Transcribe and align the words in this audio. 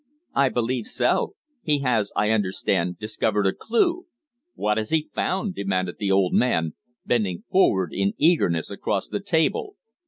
"I 0.33 0.49
believe 0.49 0.87
so. 0.87 1.35
He 1.61 1.81
has, 1.81 2.11
I 2.15 2.31
understand, 2.31 2.97
discovered 2.97 3.45
a 3.45 3.53
clue." 3.53 4.07
"What 4.55 4.79
has 4.79 4.89
he 4.89 5.09
found?" 5.13 5.53
demanded 5.53 5.97
the 5.99 6.11
old 6.11 6.33
man, 6.33 6.73
bending 7.05 7.43
forward 7.51 7.93
in 7.93 8.15
eagerness 8.17 8.71
across 8.71 9.07
the 9.09 9.19
table. 9.21 9.75